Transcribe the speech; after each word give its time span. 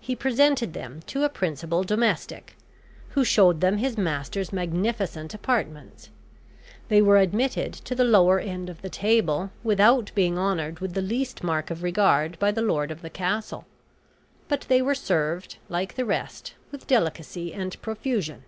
He 0.00 0.14
presented 0.14 0.74
them 0.74 1.00
to 1.06 1.24
a 1.24 1.30
principal 1.30 1.82
domestic, 1.82 2.58
who 3.12 3.24
showed 3.24 3.62
them 3.62 3.78
his 3.78 3.96
master's 3.96 4.52
magnificent 4.52 5.32
apartments. 5.32 6.10
They 6.88 7.00
were 7.00 7.16
admitted 7.16 7.72
to 7.86 7.94
the 7.94 8.04
lower 8.04 8.38
end 8.38 8.68
of 8.68 8.82
the 8.82 8.90
table, 8.90 9.50
without 9.64 10.12
being 10.14 10.36
honored 10.36 10.80
with 10.80 10.92
the 10.92 11.00
least 11.00 11.42
mark 11.42 11.70
of 11.70 11.82
regard 11.82 12.38
by 12.38 12.50
the 12.50 12.60
lord 12.60 12.90
of 12.90 13.00
the 13.00 13.08
castle; 13.08 13.64
but 14.46 14.66
they 14.68 14.82
were 14.82 14.94
served, 14.94 15.56
like 15.70 15.94
the 15.94 16.04
rest, 16.04 16.52
with 16.70 16.86
delicacy 16.86 17.54
and 17.54 17.80
profusion. 17.80 18.44